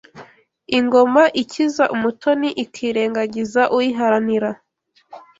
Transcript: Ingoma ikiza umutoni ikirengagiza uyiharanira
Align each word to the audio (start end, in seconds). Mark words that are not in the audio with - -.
Ingoma 0.77 1.23
ikiza 1.41 1.83
umutoni 1.95 2.49
ikirengagiza 2.63 3.61
uyiharanira 3.77 4.49